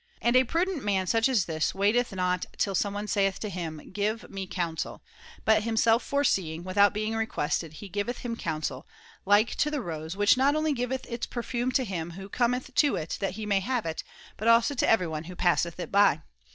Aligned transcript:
And 0.19 0.35
a 0.35 0.43
prudent 0.43 0.83
man 0.83 1.05
such 1.05 1.29
as 1.29 1.45
this 1.45 1.75
waiteth 1.75 2.11
not 2.11 2.47
till 2.57 2.73
someone 2.73 3.05
saith 3.05 3.39
to 3.41 3.49
him:' 3.51 3.91
Give 3.93 4.27
me 4.31 4.47
counsel'; 4.47 5.03
but 5.45 5.61
himself 5.61 6.01
foreseeing, 6.01 6.63
without 6.63 6.91
being 6.91 7.13
XXVII. 7.13 7.25
THE 7.25 7.25
FOURTH 7.33 7.59
TREATISE 7.59 7.77
367 7.77 8.01
requested 8.01 8.01
he 8.01 8.01
giveth 8.01 8.17
him 8.17 8.35
counsel, 8.35 8.87
like 9.27 9.53
to 9.57 9.69
the 9.69 9.79
rose 9.79 10.13
justice, 10.13 10.17
which 10.17 10.37
not 10.37 10.55
only 10.55 10.73
giveth 10.73 11.05
its 11.07 11.27
perfume 11.27 11.71
to 11.73 11.83
him 11.85 12.11
who 12.17 12.29
Cometh 12.29 12.73
to 12.73 12.95
it 12.95 13.17
that 13.19 13.33
he 13.35 13.45
may 13.45 13.59
have 13.59 13.85
it, 13.85 14.03
but 14.37 14.47
also 14.47 14.73
to 14.73 14.89
everyone 14.89 15.25
who 15.25 15.35
passeth 15.35 15.79
it 15.79 15.91
by. 15.91 16.23